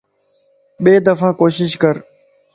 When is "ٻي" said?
0.83-0.93